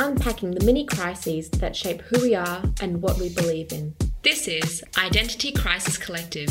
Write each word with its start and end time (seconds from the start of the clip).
unpacking 0.00 0.52
the 0.52 0.64
many 0.64 0.84
crises 0.86 1.50
that 1.50 1.76
shape 1.76 2.00
who 2.02 2.22
we 2.22 2.34
are 2.34 2.62
and 2.80 3.02
what 3.02 3.18
we 3.18 3.28
believe 3.34 3.70
in. 3.70 3.94
This 4.22 4.48
is 4.48 4.82
Identity 4.96 5.52
Crisis 5.52 5.98
Collective 5.98 6.48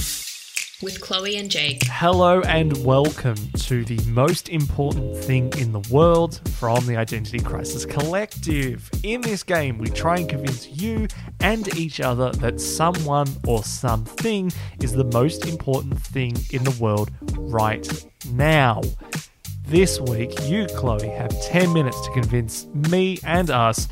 with 0.84 1.02
Chloe 1.02 1.36
and 1.36 1.50
Jake. 1.50 1.84
Hello 1.86 2.42
and 2.42 2.86
welcome 2.86 3.36
to 3.58 3.84
the 3.84 4.00
most 4.06 4.50
important 4.50 5.18
thing 5.18 5.52
in 5.58 5.72
the 5.72 5.82
world 5.92 6.40
from 6.60 6.86
the 6.86 6.96
Identity 6.96 7.40
Crisis 7.40 7.88
Collective. 7.88 8.90
In 9.02 9.22
this 9.22 9.42
game, 9.42 9.80
we 9.80 9.88
try 9.88 10.18
and 10.18 10.30
convince 10.30 10.68
you 10.68 11.08
and 11.40 11.76
each 11.76 12.00
other 12.00 12.32
that 12.34 12.62
someone 12.62 13.28
or 13.48 13.64
something 13.64 14.52
is 14.80 14.94
the 14.94 15.06
most 15.06 15.48
important 15.48 16.00
thing 16.00 16.38
in 16.52 16.64
the 16.64 16.78
world 16.80 17.10
right 17.36 18.06
now. 18.32 18.82
This 19.70 20.02
week, 20.02 20.32
you, 20.48 20.66
Chloe, 20.66 21.10
have 21.10 21.30
10 21.44 21.72
minutes 21.74 22.02
to 22.02 22.12
convince 22.12 22.66
me 22.74 23.20
and 23.24 23.52
us 23.52 23.88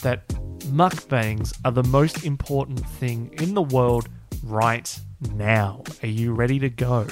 that 0.00 0.26
mukbangs 0.70 1.52
are 1.66 1.70
the 1.70 1.82
most 1.82 2.24
important 2.24 2.80
thing 2.80 3.28
in 3.34 3.52
the 3.52 3.60
world 3.60 4.08
right 4.42 4.98
now. 5.34 5.82
Are 6.02 6.08
you 6.08 6.32
ready 6.32 6.58
to 6.60 6.70
go? 6.70 7.06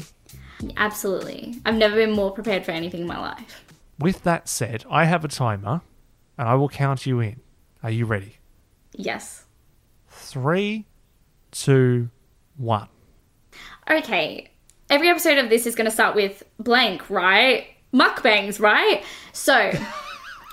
Absolutely. 0.79 1.57
I've 1.67 1.75
never 1.75 1.95
been 1.95 2.13
more 2.13 2.31
prepared 2.31 2.65
for 2.65 2.71
anything 2.71 3.03
in 3.03 3.07
my 3.07 3.21
life. 3.21 3.63
With 3.99 4.23
that 4.23 4.49
said, 4.49 4.87
I 4.89 5.05
have 5.05 5.23
a 5.23 5.29
timer 5.29 5.83
and 6.39 6.49
I 6.49 6.55
will 6.55 6.71
count 6.71 7.05
you 7.05 7.21
in. 7.21 7.39
Are 7.83 7.91
you 7.91 8.07
ready? 8.07 8.39
Yes. 8.95 9.45
Three, 10.09 10.87
two, 11.51 12.09
one. 12.57 12.89
Okay. 13.91 14.49
Every 14.89 15.11
episode 15.11 15.37
of 15.37 15.51
this 15.51 15.67
is 15.67 15.75
going 15.75 15.85
to 15.85 15.91
start 15.91 16.17
with 16.17 16.45
blank, 16.59 17.11
right? 17.11 17.67
Mukbangs, 17.97 18.61
right? 18.61 19.03
So. 19.33 19.73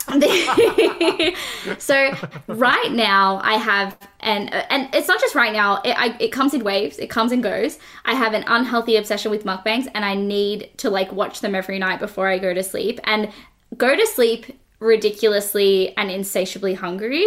so 1.78 2.14
right 2.48 2.92
now 2.92 3.40
I 3.42 3.54
have 3.54 3.98
and 4.20 4.54
and 4.54 4.94
it's 4.94 5.08
not 5.08 5.22
just 5.22 5.34
right 5.34 5.54
now 5.54 5.82
it, 5.82 5.96
I, 5.98 6.18
it 6.20 6.34
comes 6.34 6.54
in 6.54 6.62
waves 6.62 7.00
it 7.00 7.10
comes 7.10 7.32
and 7.32 7.42
goes 7.42 7.80
I 8.04 8.14
have 8.14 8.34
an 8.34 8.44
unhealthy 8.46 8.98
obsession 8.98 9.32
with 9.32 9.46
mukbangs 9.46 9.88
and 9.96 10.04
I 10.04 10.16
need 10.16 10.72
to 10.80 10.90
like 10.90 11.14
watch 11.14 11.40
them 11.40 11.56
every 11.56 11.80
night 11.80 12.02
before 12.02 12.28
I 12.28 12.38
go 12.38 12.54
to 12.54 12.62
sleep 12.62 13.00
and 13.06 13.32
go 13.78 13.96
to 13.96 14.06
sleep 14.06 14.60
ridiculously 14.82 15.96
and 15.96 16.12
insatiably 16.12 16.74
hungry 16.74 17.26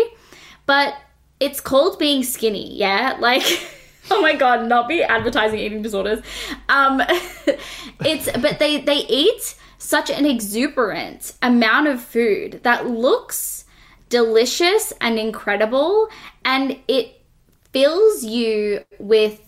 but 0.66 0.96
it's 1.40 1.62
called 1.62 1.98
being 1.98 2.22
skinny 2.22 2.76
yeah 2.76 3.16
like 3.20 3.42
oh 4.10 4.20
my 4.20 4.34
god 4.34 4.68
not 4.68 4.86
be 4.86 5.02
advertising 5.02 5.60
eating 5.60 5.80
disorders 5.80 6.20
um 6.68 7.00
it's 8.00 8.30
but 8.32 8.58
they 8.58 8.82
they 8.82 8.98
eat 9.08 9.54
such 9.78 10.10
an 10.10 10.26
exuberant 10.26 11.34
amount 11.42 11.86
of 11.86 12.00
food 12.00 12.60
that 12.62 12.86
looks 12.86 13.64
delicious 14.08 14.92
and 15.00 15.18
incredible 15.18 16.08
and 16.44 16.78
it 16.88 17.22
fills 17.72 18.24
you 18.24 18.80
with 18.98 19.42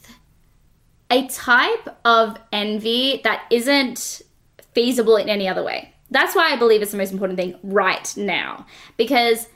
a 1.10 1.26
type 1.28 1.96
of 2.04 2.36
envy 2.52 3.20
that 3.24 3.44
isn't 3.50 4.20
feasible 4.74 5.16
in 5.16 5.28
any 5.28 5.48
other 5.48 5.62
way. 5.62 5.94
That's 6.10 6.34
why 6.34 6.52
I 6.52 6.56
believe 6.56 6.82
it's 6.82 6.90
the 6.90 6.98
most 6.98 7.12
important 7.12 7.38
thing 7.38 7.58
right 7.62 8.14
now 8.16 8.66
because 8.96 9.48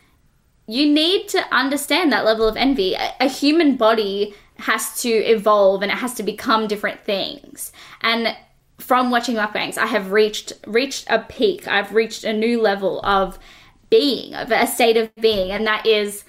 you 0.67 0.91
need 0.91 1.29
to 1.29 1.55
understand 1.55 2.13
that 2.13 2.25
level 2.25 2.49
of 2.49 2.57
envy. 2.57 2.95
A, 2.95 3.13
a 3.21 3.29
human 3.29 3.77
body 3.77 4.35
has 4.59 5.01
to 5.03 5.09
evolve 5.09 5.83
and 5.83 5.91
it 5.91 5.99
has 5.99 6.15
to 6.15 6.23
become 6.23 6.67
different 6.67 7.05
things. 7.05 7.73
And 8.01 8.37
from 8.83 9.11
watching 9.11 9.37
mukbangs, 9.37 9.79
I 9.79 9.87
have 9.87 10.11
reached 10.11 10.53
reached 10.67 11.07
a 11.09 11.21
peak. 11.21 11.69
I've 11.69 11.95
reached 11.95 12.25
a 12.25 12.33
new 12.33 12.61
level 12.61 13.01
of 13.05 13.39
being, 13.91 14.35
of 14.35 14.51
a 14.51 14.67
state 14.67 14.97
of 14.97 15.15
being, 15.17 15.51
and 15.53 15.67
that 15.67 15.87
is 15.87 16.25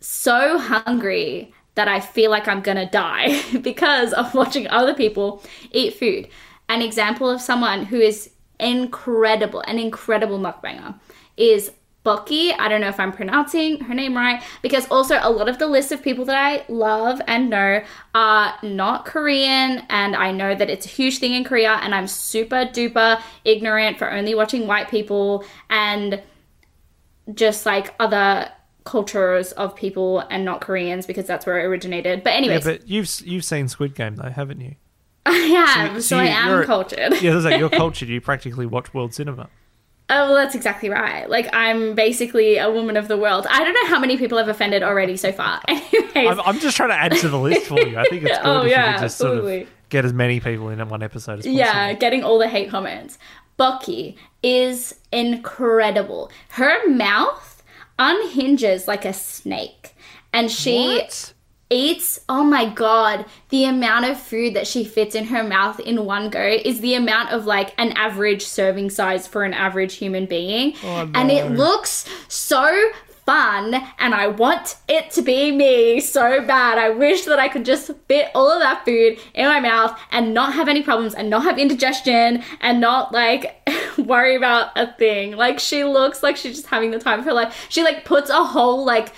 so 0.00 0.58
hungry 0.58 1.54
that 1.76 1.88
I 1.88 2.00
feel 2.00 2.30
like 2.30 2.48
I'm 2.48 2.60
gonna 2.60 2.90
die 2.90 3.40
because 3.62 4.12
of 4.12 4.34
watching 4.34 4.66
other 4.68 4.94
people 4.94 5.42
eat 5.70 5.94
food. 5.94 6.28
An 6.68 6.82
example 6.82 7.30
of 7.30 7.40
someone 7.40 7.84
who 7.84 8.00
is 8.00 8.30
incredible, 8.58 9.60
an 9.60 9.78
incredible 9.78 10.38
mukbanger, 10.40 10.98
is 11.36 11.70
Boki. 12.06 12.54
I 12.58 12.68
don't 12.68 12.80
know 12.80 12.88
if 12.88 13.00
I'm 13.00 13.12
pronouncing 13.12 13.80
her 13.80 13.94
name 13.94 14.16
right 14.16 14.42
because 14.62 14.86
also 14.90 15.18
a 15.20 15.30
lot 15.30 15.48
of 15.48 15.58
the 15.58 15.66
list 15.66 15.90
of 15.92 16.02
people 16.02 16.24
that 16.26 16.36
I 16.36 16.64
love 16.72 17.20
and 17.26 17.50
know 17.50 17.82
are 18.14 18.54
not 18.62 19.04
Korean 19.06 19.82
and 19.90 20.14
I 20.14 20.30
know 20.32 20.54
that 20.54 20.70
it's 20.70 20.86
a 20.86 20.88
huge 20.88 21.18
thing 21.18 21.32
in 21.34 21.42
Korea 21.44 21.72
and 21.82 21.94
I'm 21.94 22.06
super 22.06 22.60
duper 22.76 23.20
ignorant 23.44 23.98
for 23.98 24.10
only 24.10 24.34
watching 24.34 24.66
white 24.66 24.88
people 24.88 25.44
and 25.68 26.22
just 27.34 27.66
like 27.66 27.94
other 27.98 28.50
cultures 28.84 29.50
of 29.52 29.74
people 29.74 30.20
and 30.30 30.44
not 30.44 30.60
Koreans 30.60 31.06
because 31.06 31.26
that's 31.26 31.44
where 31.44 31.58
it 31.60 31.64
originated. 31.64 32.22
But 32.22 32.34
anyways, 32.34 32.64
Yeah, 32.64 32.72
but 32.72 32.88
you've 32.88 33.10
you've 33.24 33.44
seen 33.44 33.66
Squid 33.68 33.94
Game 33.96 34.14
though, 34.16 34.30
haven't 34.30 34.60
you? 34.60 34.76
I 35.26 35.32
have, 35.36 35.94
so, 35.94 36.00
so 36.00 36.18
I 36.18 36.24
you- 36.26 36.30
am 36.30 36.64
cultured. 36.66 37.20
Yeah, 37.20 37.32
that's 37.32 37.44
like 37.44 37.58
you're 37.58 37.68
cultured. 37.84 38.08
You 38.08 38.20
practically 38.20 38.64
watch 38.66 38.94
world 38.94 39.12
cinema. 39.12 39.48
Oh, 40.08 40.26
well, 40.26 40.34
that's 40.34 40.54
exactly 40.54 40.88
right. 40.88 41.28
Like, 41.28 41.48
I'm 41.52 41.94
basically 41.96 42.58
a 42.58 42.70
woman 42.70 42.96
of 42.96 43.08
the 43.08 43.16
world. 43.16 43.44
I 43.50 43.64
don't 43.64 43.74
know 43.74 43.86
how 43.86 43.98
many 43.98 44.16
people 44.16 44.38
I've 44.38 44.46
offended 44.48 44.84
already 44.84 45.16
so 45.16 45.32
far. 45.32 45.60
Anyways, 45.68 46.38
I'm, 46.38 46.40
I'm 46.40 46.58
just 46.60 46.76
trying 46.76 46.90
to 46.90 46.94
add 46.94 47.12
to 47.12 47.28
the 47.28 47.38
list 47.38 47.66
for 47.66 47.80
you. 47.80 47.98
I 47.98 48.04
think 48.04 48.22
it's 48.22 48.38
oh, 48.42 48.42
good 48.42 48.48
Oh, 48.48 48.62
if 48.62 48.70
yeah, 48.70 48.86
you 48.86 48.92
could 48.94 49.00
just 49.02 49.18
sort 49.18 49.38
of 49.38 49.68
get 49.88 50.04
as 50.04 50.12
many 50.12 50.38
people 50.38 50.68
in 50.68 50.88
one 50.88 51.02
episode 51.02 51.40
as 51.40 51.44
possible. 51.44 51.56
yeah, 51.58 51.92
getting 51.94 52.22
all 52.22 52.38
the 52.38 52.48
hate 52.48 52.70
comments. 52.70 53.18
Boki 53.58 54.16
is 54.44 54.94
incredible. 55.12 56.30
Her 56.50 56.88
mouth 56.88 57.62
unhinges 57.98 58.86
like 58.86 59.04
a 59.04 59.12
snake. 59.12 59.94
And 60.32 60.50
she 60.50 60.98
What? 60.98 61.32
Eats, 61.70 62.20
oh 62.28 62.44
my 62.44 62.68
god, 62.68 63.24
the 63.48 63.64
amount 63.64 64.04
of 64.04 64.20
food 64.20 64.54
that 64.54 64.66
she 64.66 64.84
fits 64.84 65.14
in 65.14 65.26
her 65.26 65.42
mouth 65.42 65.80
in 65.80 66.04
one 66.04 66.30
go 66.30 66.40
is 66.64 66.80
the 66.80 66.94
amount 66.94 67.30
of 67.30 67.46
like 67.46 67.74
an 67.78 67.92
average 67.92 68.44
serving 68.44 68.90
size 68.90 69.26
for 69.26 69.44
an 69.44 69.52
average 69.52 69.94
human 69.94 70.26
being. 70.26 70.74
Oh, 70.84 71.10
And 71.14 71.30
it 71.30 71.50
looks 71.50 72.08
so 72.28 72.90
fun 73.26 73.74
and 73.98 74.14
I 74.14 74.28
want 74.28 74.76
it 74.88 75.10
to 75.12 75.22
be 75.22 75.50
me 75.50 76.00
so 76.00 76.46
bad. 76.46 76.78
I 76.78 76.90
wish 76.90 77.24
that 77.24 77.40
I 77.40 77.48
could 77.48 77.64
just 77.64 77.90
fit 78.06 78.30
all 78.34 78.50
of 78.50 78.60
that 78.60 78.84
food 78.84 79.18
in 79.34 79.46
my 79.46 79.58
mouth 79.58 79.98
and 80.12 80.32
not 80.32 80.54
have 80.54 80.68
any 80.68 80.82
problems 80.82 81.12
and 81.12 81.28
not 81.28 81.42
have 81.42 81.58
indigestion 81.58 82.44
and 82.60 82.80
not 82.80 83.12
like 83.12 83.68
worry 83.98 84.36
about 84.36 84.70
a 84.76 84.92
thing. 84.92 85.32
Like 85.32 85.58
she 85.58 85.82
looks 85.82 86.22
like 86.22 86.36
she's 86.36 86.54
just 86.54 86.68
having 86.68 86.92
the 86.92 87.00
time 87.00 87.18
of 87.18 87.24
her 87.24 87.32
life. 87.32 87.66
She 87.68 87.82
like 87.82 88.04
puts 88.04 88.30
a 88.30 88.44
whole 88.44 88.84
like 88.84 89.12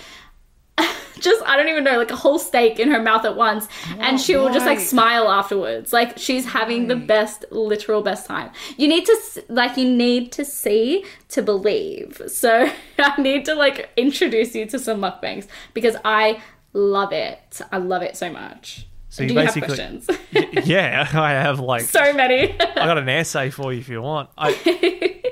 just 1.19 1.43
I 1.45 1.57
don't 1.57 1.67
even 1.69 1.83
know, 1.83 1.97
like 1.97 2.11
a 2.11 2.15
whole 2.15 2.39
steak 2.39 2.79
in 2.79 2.89
her 2.91 3.01
mouth 3.01 3.25
at 3.25 3.35
once, 3.35 3.67
and 3.99 4.15
oh, 4.15 4.17
she 4.17 4.35
will 4.35 4.51
just 4.53 4.65
like 4.65 4.79
smile 4.79 5.29
afterwards, 5.29 5.91
like 5.93 6.17
she's 6.17 6.45
having 6.45 6.87
the 6.87 6.95
best, 6.95 7.45
literal 7.51 8.01
best 8.01 8.25
time. 8.25 8.51
You 8.77 8.87
need 8.87 9.05
to 9.05 9.17
like 9.49 9.77
you 9.77 9.89
need 9.89 10.31
to 10.33 10.45
see 10.45 11.05
to 11.29 11.41
believe. 11.41 12.21
So 12.27 12.69
I 12.99 13.21
need 13.21 13.45
to 13.45 13.55
like 13.55 13.89
introduce 13.97 14.55
you 14.55 14.65
to 14.67 14.79
some 14.79 15.01
mukbangs 15.01 15.47
because 15.73 15.95
I 16.05 16.41
love 16.73 17.11
it. 17.13 17.61
I 17.71 17.77
love 17.77 18.01
it 18.03 18.15
so 18.15 18.31
much. 18.31 18.85
So 19.11 19.23
Do 19.27 19.33
you 19.33 19.39
you 19.39 19.45
have 19.45 19.55
basically- 19.55 19.75
questions? 19.75 20.07
Y- 20.33 20.61
yeah, 20.65 21.07
I 21.13 21.31
have 21.31 21.59
like 21.59 21.81
so 21.81 22.13
many. 22.13 22.53
I 22.59 22.85
got 22.85 22.97
an 22.99 23.09
essay 23.09 23.49
for 23.49 23.73
you 23.73 23.79
if 23.79 23.89
you 23.89 24.01
want. 24.03 24.29
I, 24.37 24.51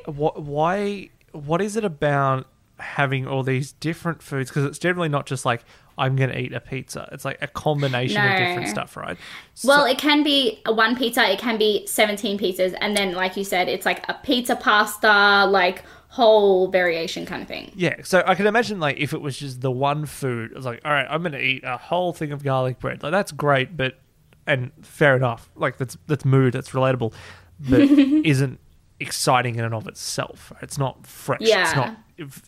wh- 0.06 0.36
why? 0.38 1.10
What 1.34 1.62
is 1.62 1.76
it 1.78 1.86
about 1.86 2.48
having 2.80 3.28
all 3.28 3.44
these 3.44 3.72
different 3.74 4.22
foods? 4.22 4.50
Because 4.50 4.66
it's 4.66 4.80
generally 4.80 5.10
not 5.10 5.26
just 5.26 5.46
like 5.46 5.64
I'm 6.00 6.16
going 6.16 6.30
to 6.30 6.40
eat 6.40 6.54
a 6.54 6.60
pizza. 6.60 7.10
It's 7.12 7.26
like 7.26 7.40
a 7.42 7.48
combination 7.48 8.24
of 8.24 8.38
different 8.38 8.68
stuff, 8.68 8.96
right? 8.96 9.18
Well, 9.64 9.86
it 9.86 9.98
can 9.98 10.22
be 10.22 10.62
one 10.68 10.96
pizza, 10.96 11.28
it 11.28 11.40
can 11.40 11.58
be 11.58 11.88
17 11.88 12.38
pizzas, 12.38 12.76
and 12.80 12.96
then, 12.96 13.14
like 13.14 13.36
you 13.36 13.44
said, 13.44 13.68
it's 13.68 13.84
like 13.86 14.08
a 14.08 14.14
pizza 14.22 14.56
pasta, 14.56 15.48
like 15.50 15.84
whole 16.10 16.68
variation 16.68 17.26
kind 17.26 17.42
of 17.42 17.48
thing. 17.48 17.72
Yeah, 17.76 17.96
so 18.04 18.24
I 18.28 18.36
can 18.36 18.46
imagine 18.48 18.80
like 18.80 18.98
if 18.98 19.12
it 19.14 19.22
was 19.22 19.38
just 19.38 19.62
the 19.62 19.72
one 19.72 20.06
food, 20.06 20.54
it's 20.56 20.66
like, 20.66 20.82
all 20.86 20.92
right, 20.92 21.08
I'm 21.10 21.22
going 21.24 21.32
to 21.34 21.42
eat 21.42 21.64
a 21.64 21.78
whole 21.78 22.14
thing 22.14 22.32
of 22.32 22.44
garlic 22.44 22.80
bread. 22.80 23.02
Like 23.02 23.12
that's 23.12 23.32
great, 23.32 23.76
but 23.76 24.00
and 24.46 24.72
fair 24.84 25.16
enough. 25.16 25.50
Like 25.56 25.78
that's 25.78 25.98
that's 26.06 26.26
mood, 26.26 26.54
that's 26.54 26.70
relatable, 26.70 27.12
but 27.60 27.82
isn't 27.82 28.60
exciting 29.00 29.56
in 29.56 29.66
and 29.66 29.74
of 29.74 29.88
itself. 29.88 30.54
It's 30.62 30.78
not 30.78 31.06
fresh. 31.08 31.42
It's 31.42 31.50
Yeah. 31.50 31.74
not 31.76 31.98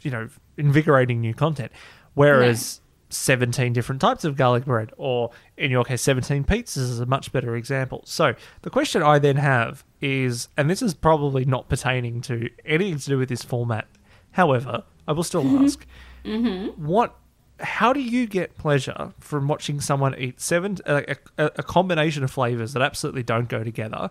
you 0.01 0.11
know 0.11 0.29
invigorating 0.57 1.21
new 1.21 1.33
content. 1.33 1.71
Whereas. 2.13 2.81
17 3.11 3.73
different 3.73 3.99
types 3.99 4.23
of 4.23 4.35
garlic 4.35 4.65
bread, 4.65 4.91
or 4.95 5.31
in 5.57 5.71
your 5.71 5.83
case, 5.83 5.99
17 6.03 6.43
pizzas 6.43 6.77
is 6.77 6.99
a 6.99 7.07
much 7.07 7.31
better 7.31 7.55
example. 7.55 8.03
So, 8.05 8.35
the 8.61 8.69
question 8.69 9.01
I 9.01 9.17
then 9.17 9.37
have 9.37 9.83
is, 9.99 10.47
and 10.55 10.69
this 10.69 10.83
is 10.83 10.93
probably 10.93 11.43
not 11.43 11.69
pertaining 11.69 12.21
to 12.21 12.51
anything 12.65 12.99
to 12.99 13.05
do 13.07 13.17
with 13.17 13.27
this 13.29 13.41
format, 13.41 13.87
however, 14.29 14.83
I 15.07 15.13
will 15.13 15.23
still 15.23 15.43
mm-hmm. 15.43 15.65
ask, 15.65 15.87
mm-hmm. 16.23 16.85
what 16.85 17.15
how 17.61 17.91
do 17.93 17.99
you 17.99 18.25
get 18.25 18.57
pleasure 18.57 19.13
from 19.19 19.47
watching 19.47 19.81
someone 19.81 20.15
eat 20.17 20.39
seven 20.39 20.77
a, 20.85 21.15
a, 21.37 21.45
a 21.57 21.63
combination 21.63 22.23
of 22.23 22.31
flavors 22.31 22.73
that 22.73 22.81
absolutely 22.81 23.23
don't 23.23 23.49
go 23.49 23.63
together 23.63 24.09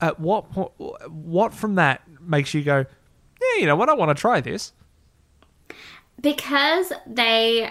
at 0.00 0.18
what 0.18 0.50
po- 0.50 0.72
what 1.08 1.54
from 1.54 1.76
that 1.76 2.02
makes 2.20 2.52
you 2.52 2.62
go 2.62 2.84
yeah 3.54 3.60
you 3.60 3.66
know 3.66 3.76
what 3.76 3.88
i 3.88 3.94
want 3.94 4.08
to 4.08 4.20
try 4.20 4.40
this 4.40 4.72
because 6.20 6.92
they 7.06 7.70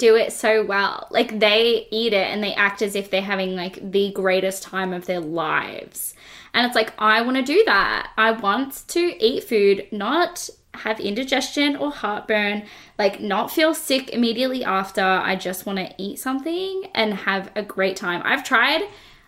do 0.00 0.16
it 0.16 0.32
so 0.32 0.64
well. 0.64 1.06
Like 1.10 1.38
they 1.38 1.86
eat 1.92 2.12
it 2.12 2.26
and 2.26 2.42
they 2.42 2.54
act 2.54 2.82
as 2.82 2.96
if 2.96 3.10
they're 3.10 3.22
having 3.22 3.54
like 3.54 3.78
the 3.92 4.10
greatest 4.12 4.62
time 4.64 4.92
of 4.92 5.06
their 5.06 5.20
lives. 5.20 6.14
And 6.54 6.66
it's 6.66 6.74
like 6.74 6.92
I 6.98 7.22
want 7.22 7.36
to 7.36 7.42
do 7.42 7.62
that. 7.66 8.10
I 8.16 8.32
want 8.32 8.88
to 8.88 9.24
eat 9.24 9.44
food, 9.44 9.86
not 9.92 10.48
have 10.74 10.98
indigestion 10.98 11.76
or 11.76 11.90
heartburn, 11.92 12.64
like 12.98 13.20
not 13.20 13.52
feel 13.52 13.74
sick 13.74 14.08
immediately 14.10 14.64
after. 14.64 15.02
I 15.02 15.36
just 15.36 15.66
want 15.66 15.78
to 15.78 15.94
eat 15.98 16.18
something 16.18 16.90
and 16.94 17.12
have 17.12 17.50
a 17.54 17.62
great 17.62 17.96
time. 17.96 18.22
I've 18.24 18.42
tried 18.42 18.82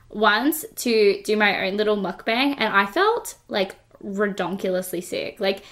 once 0.09 0.65
to 0.77 1.23
do 1.23 1.37
my 1.37 1.67
own 1.67 1.77
little 1.77 1.97
mukbang 1.97 2.55
and 2.59 2.75
I 2.75 2.87
felt 2.87 3.37
like 3.49 3.77
redonkulously 4.03 5.03
sick. 5.03 5.39
Like 5.39 5.63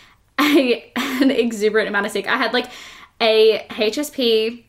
I 0.42 0.90
an 1.22 1.30
exuberant 1.30 1.88
amount 1.88 2.06
of 2.06 2.12
sick. 2.12 2.26
I 2.26 2.36
had 2.36 2.52
like 2.52 2.66
a 3.20 3.66
HSP, 3.70 4.64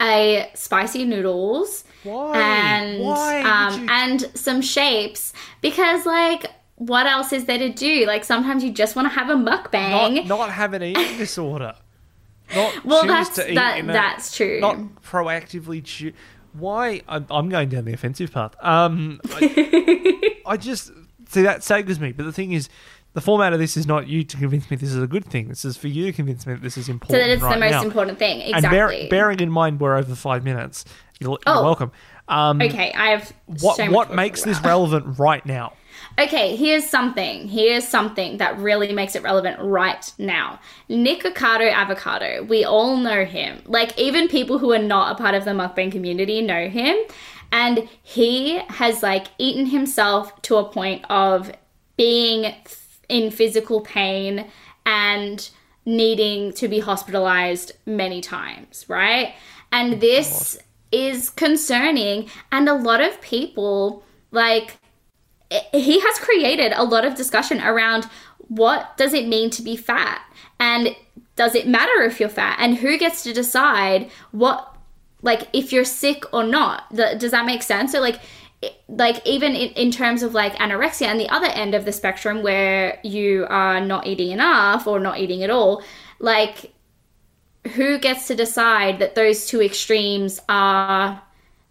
a 0.00 0.50
spicy 0.54 1.04
noodles, 1.04 1.84
Why? 2.04 2.38
and 2.38 3.02
Why 3.02 3.42
um 3.42 3.82
you- 3.82 3.88
and 3.90 4.20
some 4.34 4.60
shapes 4.62 5.32
because 5.60 6.06
like 6.06 6.46
what 6.76 7.06
else 7.06 7.32
is 7.32 7.44
there 7.46 7.58
to 7.58 7.70
do? 7.70 8.06
Like 8.06 8.24
sometimes 8.24 8.62
you 8.62 8.70
just 8.70 8.94
want 8.96 9.06
to 9.06 9.14
have 9.18 9.28
a 9.30 9.34
mukbang. 9.34 10.14
Not, 10.26 10.38
not 10.38 10.50
have 10.50 10.72
an 10.74 10.82
eating 10.84 11.18
disorder. 11.18 11.74
Not 12.54 12.84
well, 12.84 13.02
choose 13.02 13.08
that's 13.10 13.34
to 13.36 13.52
eat 13.52 13.54
that 13.56 13.78
in 13.78 13.90
a- 13.90 13.92
that's 13.92 14.36
true. 14.36 14.60
Not 14.60 14.76
proactively 15.02 15.84
choose. 15.84 16.14
Why? 16.54 17.02
I'm, 17.08 17.26
I'm 17.30 17.48
going 17.50 17.68
down 17.68 17.84
the 17.84 17.92
offensive 17.92 18.32
path. 18.32 18.54
Um, 18.60 19.20
I, 19.32 20.40
I 20.46 20.56
just 20.56 20.90
see 21.28 21.42
that 21.42 21.62
staggers 21.62 22.00
me. 22.00 22.12
But 22.12 22.24
the 22.24 22.32
thing 22.32 22.52
is, 22.52 22.68
the 23.18 23.24
format 23.24 23.52
of 23.52 23.58
this 23.58 23.76
is 23.76 23.84
not 23.84 24.06
you 24.06 24.22
to 24.22 24.36
convince 24.36 24.70
me 24.70 24.76
this 24.76 24.90
is 24.90 25.02
a 25.02 25.08
good 25.08 25.24
thing. 25.24 25.48
This 25.48 25.64
is 25.64 25.76
for 25.76 25.88
you 25.88 26.04
to 26.06 26.12
convince 26.12 26.46
me 26.46 26.52
that 26.54 26.62
this 26.62 26.76
is 26.76 26.88
important. 26.88 27.16
so 27.16 27.18
that 27.18 27.28
it's 27.30 27.42
right 27.42 27.54
the 27.54 27.60
most 27.60 27.72
now. 27.72 27.82
important 27.82 28.16
thing. 28.20 28.42
And 28.42 28.54
Exactly. 28.64 29.08
bear, 29.08 29.08
bearing 29.10 29.40
in 29.40 29.50
mind 29.50 29.80
we're 29.80 29.96
over 29.96 30.14
five 30.14 30.44
minutes, 30.44 30.84
you're, 31.18 31.30
you're 31.30 31.38
Oh. 31.46 31.64
welcome. 31.64 31.90
Um, 32.28 32.62
okay, 32.62 32.92
I 32.92 33.08
have 33.08 33.32
What 33.60 33.76
so 33.76 33.90
what 33.90 34.14
makes 34.14 34.42
this 34.42 34.60
relevant 34.62 35.18
right 35.18 35.44
now? 35.44 35.72
Okay, 36.20 36.56
here's 36.56 36.84
something. 36.88 37.46
Here's 37.48 37.86
something 37.86 38.38
that 38.38 38.58
really 38.58 38.92
makes 38.92 39.14
it 39.14 39.22
relevant 39.22 39.58
right 39.60 40.12
now. 40.18 40.58
Nikocado 40.90 41.72
Avocado. 41.72 42.42
We 42.44 42.64
all 42.64 42.96
know 42.96 43.24
him. 43.24 43.62
Like, 43.66 43.96
even 43.98 44.26
people 44.26 44.58
who 44.58 44.72
are 44.72 44.78
not 44.94 45.12
a 45.12 45.14
part 45.22 45.34
of 45.36 45.44
the 45.44 45.52
mukbang 45.52 45.92
community 45.92 46.40
know 46.42 46.68
him. 46.68 46.96
And 47.52 47.88
he 48.02 48.58
has, 48.68 49.00
like, 49.02 49.26
eaten 49.38 49.66
himself 49.66 50.40
to 50.42 50.56
a 50.56 50.64
point 50.64 51.04
of 51.08 51.52
being 51.96 52.52
in 53.08 53.30
physical 53.30 53.80
pain 53.80 54.46
and 54.84 55.50
needing 55.84 56.52
to 56.52 56.68
be 56.68 56.80
hospitalized 56.80 57.72
many 57.86 58.20
times, 58.20 58.84
right? 58.88 59.34
And 59.72 60.00
this 60.00 60.58
is 60.92 61.30
concerning. 61.30 62.28
And 62.52 62.68
a 62.68 62.74
lot 62.74 63.00
of 63.00 63.20
people, 63.20 64.02
like, 64.30 64.78
he 65.72 66.00
has 66.00 66.18
created 66.18 66.72
a 66.72 66.84
lot 66.84 67.04
of 67.04 67.14
discussion 67.14 67.60
around 67.60 68.04
what 68.48 68.96
does 68.96 69.14
it 69.14 69.26
mean 69.28 69.50
to 69.50 69.62
be 69.62 69.76
fat 69.76 70.22
and 70.58 70.94
does 71.36 71.54
it 71.54 71.68
matter 71.68 72.02
if 72.02 72.18
you're 72.18 72.28
fat 72.28 72.56
and 72.60 72.78
who 72.78 72.98
gets 72.98 73.22
to 73.22 73.32
decide 73.32 74.10
what 74.32 74.76
like 75.22 75.48
if 75.52 75.72
you're 75.72 75.84
sick 75.84 76.24
or 76.32 76.44
not 76.44 76.94
does 76.94 77.30
that 77.30 77.46
make 77.46 77.62
sense 77.62 77.92
so 77.92 78.00
like 78.00 78.20
like 78.88 79.24
even 79.26 79.52
in, 79.52 79.70
in 79.70 79.90
terms 79.90 80.22
of 80.22 80.34
like 80.34 80.54
anorexia 80.56 81.06
and 81.06 81.20
the 81.20 81.28
other 81.28 81.46
end 81.46 81.74
of 81.74 81.84
the 81.84 81.92
spectrum 81.92 82.42
where 82.42 82.98
you 83.04 83.46
are 83.48 83.80
not 83.80 84.06
eating 84.06 84.30
enough 84.30 84.86
or 84.86 84.98
not 84.98 85.18
eating 85.18 85.42
at 85.44 85.50
all 85.50 85.82
like 86.18 86.72
who 87.74 87.98
gets 87.98 88.26
to 88.26 88.34
decide 88.34 88.98
that 88.98 89.14
those 89.14 89.46
two 89.46 89.62
extremes 89.62 90.40
are 90.48 91.20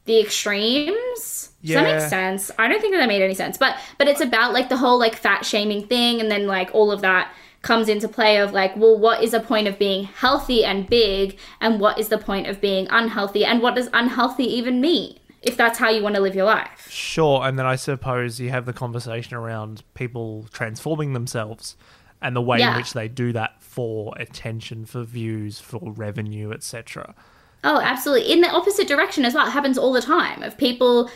the 0.05 0.19
extremes? 0.21 1.51
Does 1.63 1.73
that 1.73 1.85
Yeah. 1.87 1.93
make 1.97 2.01
sense? 2.09 2.51
I 2.57 2.67
don't 2.69 2.79
think 2.79 2.93
that 2.93 3.07
made 3.07 3.21
any 3.21 3.33
sense 3.33 3.57
but 3.57 3.75
but 3.97 4.07
it's 4.07 4.21
about 4.21 4.53
like 4.53 4.69
the 4.69 4.77
whole 4.77 4.97
like 4.97 5.15
fat 5.15 5.45
shaming 5.45 5.87
thing 5.87 6.21
and 6.21 6.31
then 6.31 6.47
like 6.47 6.69
all 6.73 6.91
of 6.91 7.01
that 7.01 7.33
comes 7.63 7.89
into 7.89 8.07
play 8.07 8.37
of 8.37 8.53
like 8.53 8.77
well 8.77 8.97
what 8.97 9.21
is 9.21 9.33
a 9.33 9.39
point 9.41 9.67
of 9.67 9.77
being 9.77 10.05
healthy 10.05 10.63
and 10.63 10.87
big 10.89 11.37
and 11.59 11.81
what 11.81 11.99
is 11.99 12.07
the 12.07 12.17
point 12.17 12.47
of 12.47 12.61
being 12.61 12.87
unhealthy 12.91 13.43
and 13.43 13.61
what 13.61 13.75
does 13.75 13.89
unhealthy 13.91 14.45
even 14.45 14.79
mean 14.79 15.17
if 15.47 15.57
that's 15.57 15.79
how 15.79 15.89
you 15.89 16.03
want 16.03 16.15
to 16.15 16.21
live 16.21 16.35
your 16.35 16.45
life 16.45 16.88
Sure, 16.89 17.45
and 17.45 17.57
then 17.57 17.65
I 17.65 17.75
suppose 17.75 18.39
you 18.39 18.49
have 18.49 18.65
the 18.65 18.73
conversation 18.73 19.35
around 19.35 19.83
people 19.94 20.47
transforming 20.51 21.13
themselves 21.13 21.75
and 22.21 22.35
the 22.35 22.41
way 22.41 22.61
in 22.61 22.75
which 22.75 22.94
they 22.94 23.07
do 23.07 23.31
that 23.33 23.61
for 23.61 24.13
attention, 24.17 24.85
for 24.85 25.03
views, 25.03 25.59
for 25.59 25.79
revenue, 25.91 26.51
etc. 26.51 27.13
Oh, 27.63 27.79
absolutely. 27.79 28.31
In 28.31 28.41
the 28.41 28.49
opposite 28.49 28.88
direction 28.88 29.23
as 29.23 29.33
well. 29.35 29.47
It 29.47 29.51
happens 29.51 29.77
all 29.77 29.94
the 29.94 30.01
time 30.01 30.41
of 30.41 30.57
people 30.57 31.11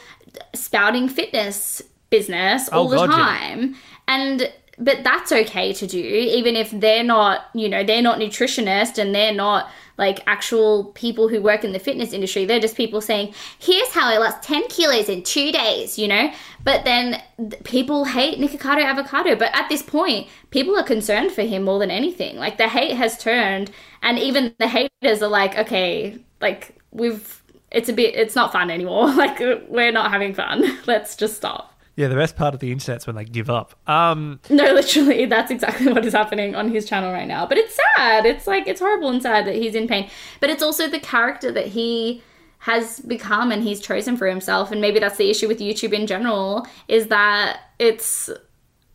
spouting 0.53 1.09
fitness 1.09 1.81
business 2.11 2.69
oh, 2.71 2.79
all 2.79 2.87
Oh, 2.87 2.89
the 2.91 2.95
God, 2.97 3.09
yeah. 3.09 3.15
time. 3.15 3.75
And 4.07 4.53
but 4.77 5.03
that's 5.03 5.31
okay 5.31 5.73
to 5.73 5.85
do 5.87 5.99
even 5.99 6.55
if 6.55 6.71
they're 6.71 7.03
not, 7.03 7.45
you 7.53 7.69
know, 7.69 7.83
they're 7.83 8.01
not 8.01 8.19
nutritionists 8.19 8.97
and 8.97 9.13
they're 9.13 9.33
not 9.33 9.69
like 9.97 10.19
actual 10.25 10.85
people 10.95 11.27
who 11.27 11.41
work 11.41 11.63
in 11.63 11.73
the 11.73 11.79
fitness 11.79 12.13
industry. 12.13 12.45
They're 12.45 12.59
just 12.59 12.75
people 12.75 13.01
saying, 13.01 13.33
"Here's 13.59 13.89
how 13.89 14.07
I 14.07 14.17
lost 14.17 14.41
10 14.41 14.67
kilos 14.69 15.09
in 15.09 15.21
2 15.23 15.51
days," 15.51 15.99
you 15.99 16.07
know? 16.07 16.31
But 16.63 16.85
then 16.85 17.21
th- 17.37 17.63
people 17.63 18.05
hate 18.05 18.39
Nikocado 18.39 18.83
Avocado, 18.83 19.35
but 19.35 19.53
at 19.53 19.69
this 19.69 19.83
point, 19.83 20.27
people 20.49 20.75
are 20.77 20.83
concerned 20.83 21.31
for 21.31 21.43
him 21.43 21.63
more 21.63 21.77
than 21.79 21.91
anything. 21.91 22.37
Like 22.37 22.57
the 22.57 22.69
hate 22.69 22.95
has 22.95 23.17
turned 23.17 23.71
and 24.01 24.17
even 24.17 24.55
the 24.57 24.67
haters 24.67 25.21
are 25.21 25.27
like, 25.29 25.57
"Okay, 25.57 26.17
like 26.41 26.75
we've 26.91 27.41
it's 27.71 27.89
a 27.89 27.93
bit 27.93 28.15
it's 28.15 28.35
not 28.35 28.51
fun 28.51 28.69
anymore 28.69 29.07
like 29.15 29.39
we're 29.69 29.91
not 29.91 30.11
having 30.11 30.33
fun 30.33 30.77
let's 30.87 31.15
just 31.15 31.35
stop 31.35 31.70
Yeah, 31.95 32.07
the 32.07 32.15
best 32.15 32.35
part 32.35 32.53
of 32.53 32.59
the 32.59 32.71
internet's 32.71 33.05
when 33.05 33.15
they 33.15 33.25
give 33.25 33.49
up. 33.49 33.75
Um, 33.87 34.39
no 34.49 34.73
literally 34.73 35.25
that's 35.25 35.51
exactly 35.51 35.91
what 35.91 36.05
is 36.05 36.13
happening 36.13 36.55
on 36.55 36.71
his 36.71 36.87
channel 36.87 37.11
right 37.11 37.27
now. 37.27 37.45
But 37.45 37.57
it's 37.57 37.77
sad. 37.95 38.25
It's 38.25 38.47
like 38.47 38.67
it's 38.67 38.79
horrible 38.79 39.09
and 39.09 39.21
sad 39.21 39.45
that 39.45 39.55
he's 39.55 39.75
in 39.75 39.87
pain. 39.87 40.09
But 40.39 40.49
it's 40.49 40.63
also 40.63 40.87
the 40.87 40.99
character 40.99 41.51
that 41.51 41.67
he 41.67 42.23
has 42.59 42.99
become 43.01 43.51
and 43.51 43.63
he's 43.63 43.81
chosen 43.81 44.15
for 44.15 44.27
himself. 44.27 44.71
And 44.71 44.79
maybe 44.79 44.99
that's 44.99 45.17
the 45.17 45.29
issue 45.29 45.47
with 45.47 45.59
youtube 45.59 45.93
in 45.93 46.07
general 46.07 46.67
is 46.87 47.07
that 47.07 47.59
it's 47.79 48.29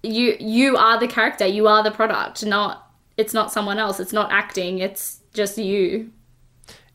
you 0.03 0.37
you 0.39 0.77
are 0.77 0.99
the 0.99 1.09
character. 1.09 1.47
You 1.47 1.69
are 1.69 1.83
the 1.83 1.91
product 1.91 2.45
not 2.45 2.91
it's 3.17 3.35
not 3.35 3.53
someone 3.53 3.79
else. 3.79 4.01
It's 4.01 4.13
not 4.13 4.31
acting. 4.31 4.79
It's 4.79 5.21
just 5.33 5.59
you. 5.59 6.13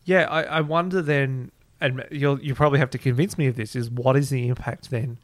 Yeah, 0.04 0.28
I, 0.30 0.44
I 0.44 0.62
wonder 0.62 1.02
then, 1.02 1.52
and 1.80 2.06
you'll 2.12 2.42
you 2.42 2.56
probably 2.56 2.80
have 2.80 2.90
to 2.92 2.98
convince 2.98 3.38
me 3.38 3.48
of 3.48 3.56
this. 3.56 3.76
Is 3.76 3.90
what 3.90 4.16
is 4.16 4.30
the 4.30 4.48
impact 4.48 4.90
then 4.90 5.20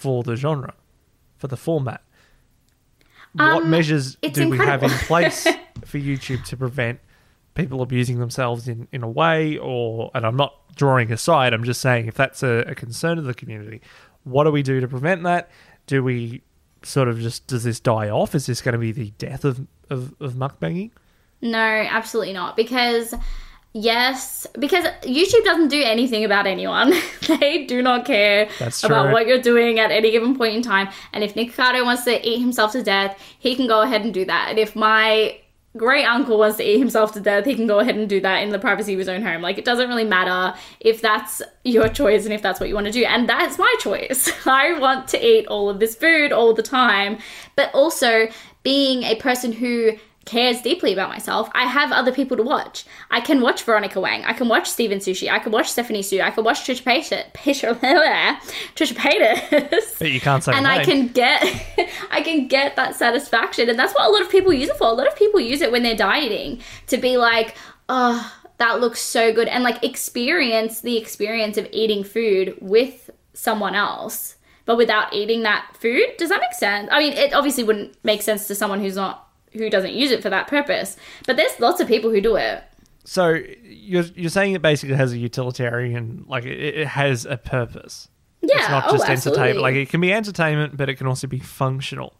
for 0.00 0.22
the 0.22 0.34
genre, 0.34 0.72
for 1.36 1.46
the 1.46 1.58
format? 1.58 2.02
what 3.34 3.62
Um, 3.62 3.70
measures 3.70 4.16
it's 4.22 4.38
do 4.38 4.48
we 4.48 4.56
have 4.56 4.82
in 4.82 4.90
place 4.90 5.44
for 5.84 5.98
YouTube 5.98 6.44
to 6.46 6.56
prevent 6.56 7.00
people 7.54 7.82
abusing 7.82 8.18
themselves 8.18 8.66
in, 8.66 8.88
in 8.92 9.02
a 9.02 9.08
way? 9.08 9.58
Or, 9.58 10.10
and 10.14 10.24
I'm 10.26 10.36
not 10.36 10.54
drawing 10.74 11.12
aside, 11.12 11.52
I'm 11.52 11.64
just 11.64 11.82
saying 11.82 12.06
if 12.06 12.14
that's 12.14 12.42
a, 12.42 12.64
a 12.66 12.74
concern 12.74 13.18
of 13.18 13.24
the 13.24 13.34
community, 13.34 13.82
what 14.24 14.44
do 14.44 14.50
we 14.50 14.62
do 14.62 14.80
to 14.80 14.88
prevent 14.88 15.22
that? 15.24 15.50
Do 15.86 16.02
we 16.02 16.42
sort 16.82 17.08
of 17.08 17.20
just, 17.20 17.46
does 17.46 17.64
this 17.64 17.78
die 17.78 18.08
off? 18.08 18.34
Is 18.34 18.46
this 18.46 18.62
going 18.62 18.72
to 18.72 18.78
be 18.78 18.92
the 18.92 19.10
death 19.18 19.44
of, 19.44 19.66
of, 19.90 20.14
of 20.18 20.32
mukbanging? 20.32 20.92
No, 21.42 21.58
absolutely 21.58 22.32
not. 22.32 22.56
Because, 22.56 23.14
yes, 23.72 24.46
because 24.58 24.84
YouTube 25.02 25.44
doesn't 25.44 25.68
do 25.68 25.82
anything 25.82 26.24
about 26.24 26.46
anyone. 26.46 26.92
they 27.40 27.64
do 27.66 27.82
not 27.82 28.04
care 28.04 28.48
about 28.82 29.12
what 29.12 29.26
you're 29.26 29.40
doing 29.40 29.78
at 29.78 29.90
any 29.90 30.10
given 30.10 30.36
point 30.36 30.54
in 30.54 30.62
time. 30.62 30.88
And 31.12 31.24
if 31.24 31.34
Nikocado 31.34 31.84
wants 31.84 32.04
to 32.04 32.28
eat 32.28 32.40
himself 32.40 32.72
to 32.72 32.82
death, 32.82 33.20
he 33.38 33.54
can 33.54 33.66
go 33.66 33.82
ahead 33.82 34.02
and 34.02 34.12
do 34.12 34.24
that. 34.24 34.48
And 34.50 34.58
if 34.58 34.74
my 34.74 35.38
great 35.76 36.04
uncle 36.04 36.38
wants 36.38 36.56
to 36.56 36.64
eat 36.64 36.78
himself 36.78 37.12
to 37.12 37.20
death, 37.20 37.44
he 37.44 37.54
can 37.54 37.66
go 37.66 37.78
ahead 37.78 37.94
and 37.94 38.08
do 38.08 38.20
that 38.20 38.42
in 38.42 38.50
the 38.50 38.58
privacy 38.58 38.92
of 38.92 38.98
his 38.98 39.08
own 39.08 39.22
home. 39.22 39.40
Like, 39.40 39.56
it 39.56 39.64
doesn't 39.64 39.88
really 39.88 40.04
matter 40.04 40.58
if 40.80 41.00
that's 41.00 41.42
your 41.64 41.88
choice 41.88 42.24
and 42.24 42.34
if 42.34 42.42
that's 42.42 42.58
what 42.58 42.68
you 42.68 42.74
want 42.74 42.86
to 42.86 42.92
do. 42.92 43.04
And 43.04 43.28
that's 43.28 43.58
my 43.58 43.72
choice. 43.78 44.32
I 44.46 44.78
want 44.78 45.08
to 45.08 45.24
eat 45.24 45.46
all 45.46 45.70
of 45.70 45.78
this 45.78 45.94
food 45.94 46.32
all 46.32 46.54
the 46.54 46.62
time. 46.62 47.18
But 47.56 47.72
also, 47.72 48.28
being 48.62 49.04
a 49.04 49.14
person 49.16 49.52
who 49.52 49.92
cares 50.26 50.60
deeply 50.60 50.92
about 50.92 51.08
myself, 51.08 51.48
I 51.54 51.64
have 51.64 51.92
other 51.92 52.12
people 52.12 52.36
to 52.36 52.42
watch. 52.42 52.84
I 53.10 53.20
can 53.20 53.40
watch 53.40 53.64
Veronica 53.64 54.00
Wang. 54.00 54.24
I 54.24 54.32
can 54.32 54.48
watch 54.48 54.68
Steven 54.68 54.98
Sushi. 54.98 55.30
I 55.30 55.38
can 55.38 55.50
watch 55.50 55.70
Stephanie 55.70 56.02
Soo. 56.02 56.20
I 56.20 56.30
can 56.30 56.44
watch 56.44 56.60
Trisha 56.60 56.82
Paytas. 56.82 57.32
Trisha 58.74 58.94
Paytas 58.94 59.98
But 59.98 60.10
you 60.10 60.20
can't 60.20 60.44
say 60.44 60.52
and 60.52 60.66
I 60.66 60.84
can 60.84 61.08
get 61.08 61.42
I 62.10 62.20
can 62.22 62.48
get 62.48 62.76
that 62.76 62.96
satisfaction 62.96 63.68
and 63.68 63.78
that's 63.78 63.94
what 63.94 64.06
a 64.06 64.10
lot 64.10 64.22
of 64.22 64.30
people 64.30 64.52
use 64.52 64.68
it 64.68 64.76
for. 64.76 64.88
A 64.88 64.92
lot 64.92 65.08
of 65.08 65.16
people 65.16 65.40
use 65.40 65.62
it 65.62 65.72
when 65.72 65.82
they're 65.82 65.96
dieting 65.96 66.60
to 66.88 66.96
be 66.96 67.16
like, 67.16 67.54
"Oh, 67.88 68.32
that 68.58 68.80
looks 68.80 69.00
so 69.00 69.32
good." 69.32 69.48
And 69.48 69.64
like 69.64 69.82
experience 69.82 70.80
the 70.80 70.96
experience 70.96 71.56
of 71.56 71.66
eating 71.72 72.04
food 72.04 72.56
with 72.60 73.10
someone 73.32 73.74
else, 73.74 74.36
but 74.66 74.76
without 74.76 75.12
eating 75.14 75.42
that 75.42 75.76
food. 75.80 76.04
Does 76.18 76.28
that 76.28 76.40
make 76.40 76.52
sense? 76.52 76.88
I 76.92 76.98
mean, 76.98 77.14
it 77.14 77.32
obviously 77.32 77.64
wouldn't 77.64 77.96
make 78.04 78.22
sense 78.22 78.46
to 78.48 78.54
someone 78.54 78.80
who's 78.80 78.96
not 78.96 79.29
who 79.52 79.68
doesn't 79.70 79.92
use 79.94 80.10
it 80.10 80.22
for 80.22 80.30
that 80.30 80.46
purpose. 80.48 80.96
But 81.26 81.36
there's 81.36 81.58
lots 81.60 81.80
of 81.80 81.88
people 81.88 82.10
who 82.10 82.20
do 82.20 82.36
it. 82.36 82.62
So 83.04 83.38
you're 83.64 84.04
you're 84.14 84.30
saying 84.30 84.54
it 84.54 84.62
basically 84.62 84.96
has 84.96 85.12
a 85.12 85.18
utilitarian, 85.18 86.24
like 86.28 86.44
it, 86.44 86.58
it 86.80 86.86
has 86.86 87.24
a 87.26 87.36
purpose. 87.36 88.08
Yeah, 88.42 88.58
it's 88.58 88.68
not 88.68 88.84
oh, 88.88 88.92
just 88.92 89.08
absolutely. 89.08 89.40
entertainment. 89.42 89.62
Like 89.62 89.74
it 89.74 89.88
can 89.88 90.00
be 90.00 90.12
entertainment, 90.12 90.76
but 90.76 90.88
it 90.88 90.94
can 90.96 91.06
also 91.06 91.26
be 91.26 91.38
functional. 91.38 92.14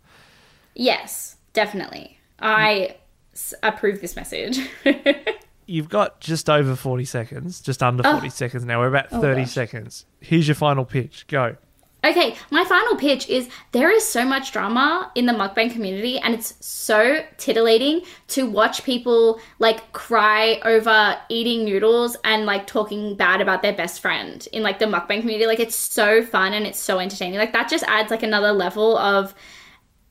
Yes, 0.75 1.37
definitely. 1.53 2.19
I 2.41 2.97
s- 3.35 3.55
approve 3.63 4.01
this 4.01 4.17
message. 4.17 4.61
You've 5.67 5.89
got 5.89 6.21
just 6.21 6.51
over 6.51 6.75
forty 6.75 7.05
seconds, 7.05 7.61
just 7.61 7.83
under 7.83 8.03
Oh. 8.05 8.13
forty 8.15 8.31
seconds 8.31 8.65
now. 8.65 8.81
We're 8.81 8.89
about 8.89 9.07
oh, 9.13 9.21
thirty 9.21 9.43
gosh. 9.43 9.53
seconds. 9.53 10.07
Here's 10.21 10.49
your 10.49 10.55
final 10.57 10.85
pitch. 10.85 11.27
Go. 11.29 11.57
Okay, 12.03 12.35
my 12.51 12.65
final 12.65 12.97
pitch 12.97 13.29
is 13.29 13.49
there 13.73 13.91
is 13.91 14.07
so 14.07 14.25
much 14.25 14.53
drama 14.53 15.13
in 15.15 15.27
the 15.27 15.33
mukbang 15.33 15.71
community, 15.71 16.19
and 16.19 16.33
it's 16.33 16.55
so 16.65 17.23
titillating 17.37 18.03
to 18.29 18.49
watch 18.49 18.85
people 18.85 19.39
like 19.59 19.93
cry 19.93 20.61
over 20.65 21.19
eating 21.29 21.65
noodles 21.65 22.17
and 22.25 22.47
like 22.47 22.67
talking 22.67 23.17
bad 23.17 23.43
about 23.43 23.61
their 23.61 23.75
best 23.75 24.01
friend 24.01 24.49
in 24.53 24.63
like 24.63 24.79
the 24.79 24.87
mukbang 24.87 25.21
community. 25.21 25.47
Like, 25.47 25.61
it's 25.61 25.77
so 25.77 26.23
fun 26.23 26.55
and 26.55 26.67
it's 26.67 26.79
so 26.79 26.99
entertaining. 26.99 27.39
Like, 27.39 27.53
that 27.53 27.69
just 27.69 27.85
adds 27.87 28.11
like 28.11 28.23
another 28.23 28.53
level 28.53 28.97
of 28.97 29.35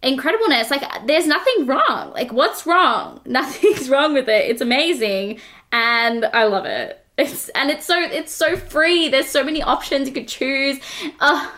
incredibleness. 0.04 0.70
Like, 0.70 0.84
there's 1.08 1.26
nothing 1.26 1.66
wrong. 1.66 2.12
Like, 2.12 2.32
what's 2.32 2.66
wrong? 2.68 3.22
Nothing's 3.26 3.90
wrong 3.90 4.14
with 4.14 4.30
it. 4.30 4.50
It's 4.50 4.62
amazing, 4.62 5.40
and 5.72 6.26
I 6.26 6.44
love 6.46 6.66
it. 6.66 7.04
It's 7.18 7.50
and 7.50 7.70
it's 7.70 7.86
so 7.86 8.00
it's 8.00 8.32
so 8.32 8.56
free. 8.56 9.10
There's 9.10 9.28
so 9.28 9.44
many 9.44 9.62
options 9.62 10.08
you 10.08 10.14
could 10.14 10.28
choose. 10.28 10.80
Uh, 11.20 11.50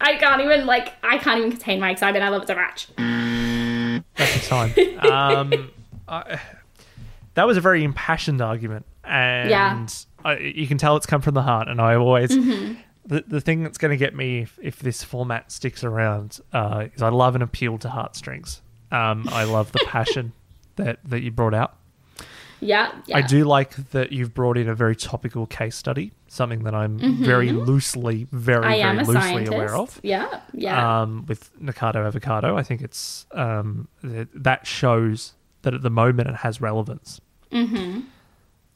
I 0.00 0.16
can't 0.16 0.40
even 0.40 0.66
like 0.66 0.94
I 1.02 1.18
can't 1.18 1.38
even 1.38 1.50
contain 1.50 1.80
my 1.80 1.90
excitement. 1.90 2.24
I 2.24 2.28
love 2.28 2.42
it 2.42 2.48
so 2.48 2.54
much. 2.54 2.88
That's 4.16 4.40
the 4.40 4.46
time. 5.02 5.10
um, 5.12 5.70
I, 6.08 6.40
that 7.34 7.46
was 7.46 7.56
a 7.56 7.60
very 7.60 7.84
impassioned 7.84 8.40
argument, 8.40 8.86
and 9.04 9.50
Yeah. 9.50 9.74
Mm-hmm. 9.74 10.26
I, 10.26 10.36
you 10.38 10.66
can 10.66 10.76
tell 10.78 10.96
it's 10.96 11.06
come 11.06 11.22
from 11.22 11.34
the 11.34 11.42
heart. 11.42 11.68
And 11.68 11.80
I 11.80 11.94
always 11.94 12.30
the 12.30 13.24
the 13.26 13.40
thing 13.40 13.62
that's 13.62 13.78
going 13.78 13.90
to 13.90 13.96
get 13.96 14.14
me 14.14 14.40
if, 14.40 14.58
if 14.62 14.78
this 14.80 15.02
format 15.02 15.50
sticks 15.52 15.82
around 15.84 16.40
uh, 16.52 16.86
is 16.94 17.02
I 17.02 17.08
love 17.08 17.34
an 17.36 17.42
appeal 17.42 17.78
to 17.78 17.88
heartstrings. 17.88 18.60
Um, 18.92 19.28
I 19.30 19.44
love 19.44 19.72
the 19.72 19.82
passion 19.86 20.32
that 20.76 20.98
that 21.04 21.20
you 21.22 21.30
brought 21.30 21.54
out. 21.54 21.76
Yeah, 22.60 22.92
yeah. 23.06 23.16
I 23.16 23.22
do 23.22 23.44
like 23.44 23.74
that 23.90 24.12
you've 24.12 24.34
brought 24.34 24.58
in 24.58 24.68
a 24.68 24.74
very 24.74 24.94
topical 24.94 25.46
case 25.46 25.74
study, 25.76 26.12
something 26.28 26.64
that 26.64 26.74
I'm 26.74 26.98
very 27.24 27.52
loosely, 27.52 28.26
very, 28.30 28.64
Mm-hmm. 28.64 28.72
I 28.72 28.92
very 28.94 28.96
loosely 29.06 29.14
scientist. 29.14 29.52
aware 29.54 29.76
of. 29.76 30.00
Yeah, 30.02 30.40
yeah. 30.52 31.00
Um, 31.02 31.24
with 31.26 31.50
Nikocado 31.60 32.06
Avocado, 32.06 32.56
I 32.56 32.62
think 32.62 32.82
it's 32.82 33.26
um, 33.32 33.88
th- 34.02 34.28
that 34.34 34.66
shows 34.66 35.32
that 35.62 35.74
at 35.74 35.82
the 35.82 35.90
moment 35.90 36.28
it 36.28 36.36
has 36.36 36.60
relevance. 36.60 37.20
Mm-hmm. 37.50 38.00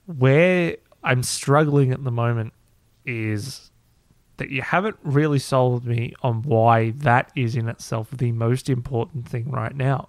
Where 0.07 0.77
I'm 1.03 1.23
struggling 1.23 1.93
at 1.93 2.05
the 2.05 2.11
moment 2.11 2.53
is 3.07 3.71
that 4.37 4.51
you 4.51 4.63
haven't 4.63 4.97
really 5.03 5.39
sold 5.39 5.87
me 5.87 6.13
on 6.23 6.43
why 6.43 6.91
that 6.91 7.31
is 7.37 7.55
in 7.55 7.69
itself 7.69 8.11
the 8.11 8.33
most 8.33 8.69
important 8.69 9.29
thing 9.29 9.51
right 9.51 9.75
now. 9.75 10.09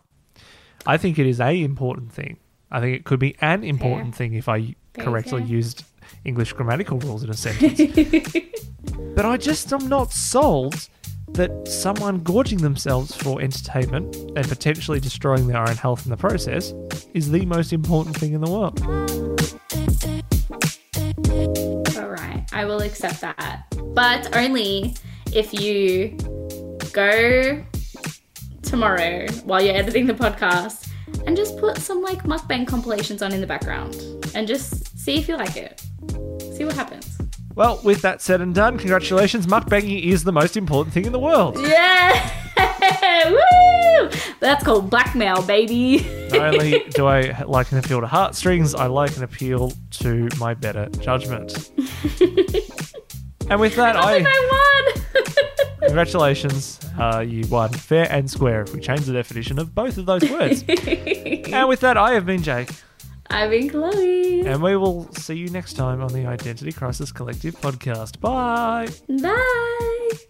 I 0.86 0.98
think 0.98 1.17
it 1.20 1.27
is 1.27 1.39
a 1.39 1.62
important 1.63 2.12
thing. 2.12 2.38
I 2.72 2.79
think 2.79 2.95
it 2.95 3.05
could 3.05 3.19
be 3.19 3.36
an 3.41 3.63
important 3.63 4.15
thing 4.15 4.34
if 4.34 4.50
I 4.50 4.75
correctly 4.93 5.41
fair. 5.41 5.48
used 5.48 5.86
English 6.24 6.53
grammatical 6.53 7.00
rules 7.00 7.24
in 7.24 7.29
a 7.29 7.34
sentence. 7.34 7.79
but 9.15 9.25
I 9.25 9.38
just 9.38 9.72
am 9.72 9.88
not 9.88 10.12
sold 10.12 10.88
that 11.29 11.67
someone 11.67 12.19
gorging 12.19 12.60
themselves 12.60 13.15
for 13.15 13.41
entertainment 13.41 14.15
and 14.15 14.48
potentially 14.48 15.00
destroying 15.00 15.48
their 15.48 15.62
own 15.62 15.75
health 15.75 16.05
in 16.05 16.12
the 16.12 16.17
process 16.17 16.74
is 17.13 17.31
the 17.31 17.45
most 17.45 17.74
important 17.74 18.15
thing 18.15 18.34
in 18.34 18.41
the 18.41 18.50
world. 18.50 18.79
All 21.98 22.10
right, 22.10 22.45
I 22.53 22.65
will 22.65 22.81
accept 22.81 23.22
that, 23.22 23.65
but 23.93 24.36
only 24.36 24.95
if 25.34 25.53
you 25.53 26.17
go 26.93 27.63
tomorrow 28.62 29.27
while 29.43 29.62
you're 29.62 29.75
editing 29.75 30.07
the 30.07 30.13
podcast 30.13 30.84
and 31.25 31.35
just 31.35 31.57
put 31.57 31.77
some 31.77 32.01
like 32.01 32.24
mukbang 32.24 32.67
compilations 32.67 33.21
on 33.21 33.31
in 33.31 33.41
the 33.41 33.47
background 33.47 33.95
and 34.33 34.47
just 34.47 34.97
see 34.97 35.17
if 35.17 35.27
you 35.27 35.38
like 35.38 35.55
it. 35.55 35.81
See 36.55 36.65
what 36.65 36.75
happens. 36.75 37.17
Well, 37.55 37.79
with 37.83 38.01
that 38.01 38.21
said 38.21 38.41
and 38.41 38.53
done, 38.53 38.77
congratulations. 38.77 39.47
Mukbanging 39.47 40.03
is 40.03 40.25
the 40.25 40.33
most 40.33 40.57
important 40.57 40.93
thing 40.93 41.05
in 41.05 41.13
the 41.13 41.19
world. 41.19 41.57
Yeah! 41.57 42.31
Woo! 43.29 44.09
That's 44.41 44.63
called 44.63 44.89
blackmail, 44.89 45.41
baby. 45.43 46.00
Not 46.31 46.53
only 46.53 46.83
do 46.89 47.05
I 47.05 47.43
like 47.43 47.71
an 47.71 47.77
appeal 47.77 48.01
to 48.01 48.07
heartstrings, 48.07 48.75
I 48.75 48.88
like 48.88 49.15
an 49.15 49.24
appeal 49.24 49.71
to 49.91 50.27
my 50.38 50.53
better 50.53 50.89
judgment. 51.00 51.71
and 53.50 53.59
with 53.59 53.75
that, 53.75 53.95
I 53.95 54.19
congratulations, 55.85 56.79
uh, 56.99 57.19
you 57.19 57.47
won 57.47 57.69
fair 57.71 58.11
and 58.11 58.29
square. 58.29 58.61
If 58.61 58.73
we 58.73 58.79
change 58.79 59.01
the 59.01 59.13
definition 59.13 59.59
of 59.59 59.73
both 59.73 59.97
of 59.97 60.05
those 60.05 60.29
words. 60.29 60.63
and 60.67 61.67
with 61.69 61.79
that, 61.81 61.97
I 61.97 62.13
have 62.13 62.25
been 62.25 62.43
Jake, 62.43 62.69
I've 63.29 63.49
been 63.49 63.69
Chloe. 63.69 64.41
and 64.41 64.61
we 64.61 64.75
will 64.75 65.11
see 65.13 65.35
you 65.35 65.49
next 65.49 65.73
time 65.73 66.01
on 66.01 66.13
the 66.13 66.25
Identity 66.25 66.71
Crisis 66.71 67.11
Collective 67.11 67.55
podcast. 67.59 68.19
Bye. 68.19 68.87
Bye. 69.21 70.25